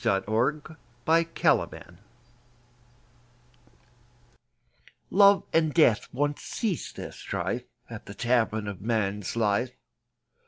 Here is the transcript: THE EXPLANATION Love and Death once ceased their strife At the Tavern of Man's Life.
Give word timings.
THE 0.03 0.09
EXPLANATION 1.05 1.97
Love 5.11 5.43
and 5.53 5.71
Death 5.75 6.07
once 6.11 6.41
ceased 6.41 6.95
their 6.95 7.11
strife 7.11 7.65
At 7.87 8.07
the 8.07 8.15
Tavern 8.15 8.67
of 8.67 8.81
Man's 8.81 9.35
Life. 9.35 9.75